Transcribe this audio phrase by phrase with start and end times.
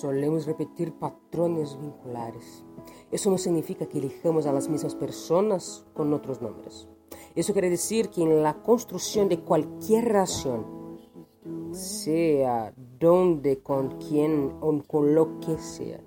[0.00, 2.64] Solemos repetir patrones vinculares.
[3.10, 6.88] Eso no significa que elijamos a las mismas personas con otros nombres.
[7.34, 10.64] Eso quiere decir que en la construcción de cualquier relación,
[11.72, 16.00] sea donde, con quién o con lo que sea,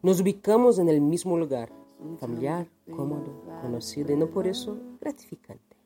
[0.00, 1.70] nos ubicamos en el mismo lugar,
[2.18, 5.76] familiar, cómodo, conocido y no por eso gratificante.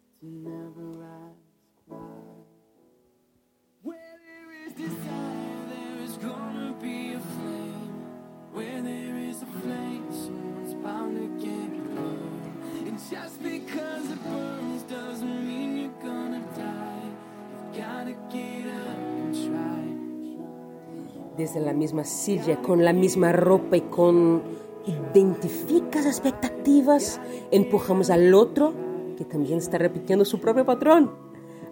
[21.36, 24.42] Desde la misma silla, con la misma ropa y con
[24.86, 28.74] identificas expectativas, empujamos al otro,
[29.16, 31.10] que también está repitiendo su propio patrón,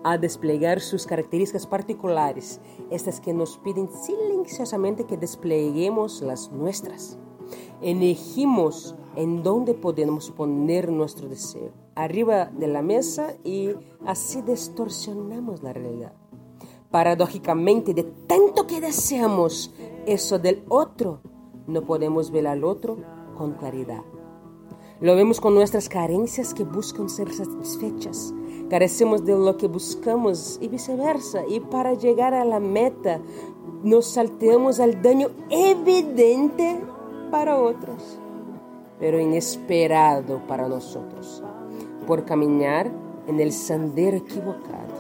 [0.05, 7.19] a desplegar sus características particulares, estas que nos piden silenciosamente que despleguemos las nuestras.
[7.83, 13.71] Elegimos en dónde podemos poner nuestro deseo, arriba de la mesa y
[14.07, 16.13] así distorsionamos la realidad.
[16.91, 19.75] Paradójicamente, de tanto que deseamos
[20.07, 21.21] eso del otro,
[21.67, 22.97] no podemos ver al otro
[23.37, 24.03] con claridad.
[25.01, 28.35] Lo vemos con nuestras carencias que buscan ser satisfechas.
[28.69, 31.47] Carecemos de lo que buscamos y viceversa.
[31.47, 33.21] Y para llegar a la meta,
[33.85, 36.81] nos salteamos al daño evidente
[37.31, 38.19] para otros,
[38.99, 41.45] pero inesperado para nosotros,
[42.07, 42.91] por caminar
[43.29, 44.98] en el sendero equivocado.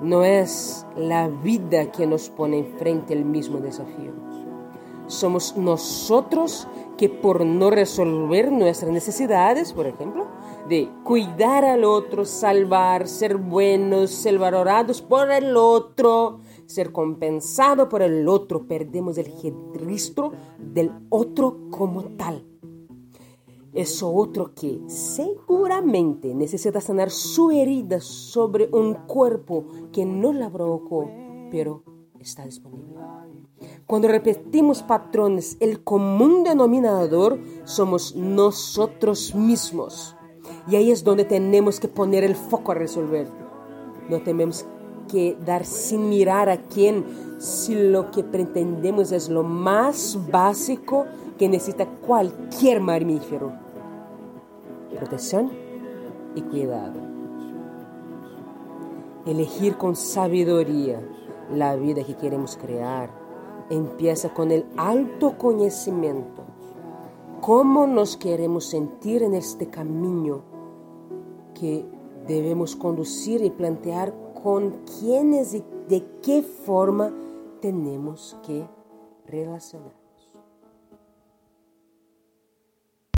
[0.00, 4.12] No es la vida que nos pone enfrente el mismo desafío.
[5.08, 10.26] Somos nosotros que por no resolver nuestras necesidades, por ejemplo,
[10.68, 18.02] de cuidar al otro, salvar, ser buenos, ser valorados por el otro, ser compensado por
[18.02, 19.32] el otro, perdemos el
[19.74, 22.47] registro del otro como tal.
[23.78, 31.08] Eso otro que seguramente necesita sanar su herida sobre un cuerpo que no la provocó,
[31.52, 31.84] pero
[32.18, 32.96] está disponible.
[33.86, 40.16] Cuando repetimos patrones, el común denominador somos nosotros mismos.
[40.66, 43.28] Y ahí es donde tenemos que poner el foco a resolver.
[44.10, 44.66] No tenemos
[45.06, 47.04] que dar sin mirar a quién
[47.38, 51.06] si lo que pretendemos es lo más básico
[51.38, 53.67] que necesita cualquier mamífero.
[54.96, 55.50] Protección
[56.34, 57.00] y cuidado.
[59.26, 61.00] Elegir con sabiduría
[61.52, 63.10] la vida que queremos crear
[63.70, 66.44] empieza con el autoconocimiento.
[67.40, 70.42] ¿Cómo nos queremos sentir en este camino
[71.54, 71.84] que
[72.26, 77.12] debemos conducir y plantear con quiénes y de qué forma
[77.60, 78.64] tenemos que
[79.26, 80.07] relacionar.